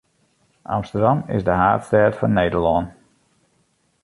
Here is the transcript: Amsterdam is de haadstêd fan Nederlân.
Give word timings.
Amsterdam 0.77 1.23
is 1.35 1.43
de 1.47 1.55
haadstêd 1.61 2.13
fan 2.19 2.33
Nederlân. 2.41 2.85